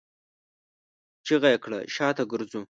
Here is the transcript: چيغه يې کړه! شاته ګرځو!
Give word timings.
چيغه 1.25 1.49
يې 1.53 1.57
کړه! 1.63 1.77
شاته 1.95 2.23
ګرځو! 2.31 2.61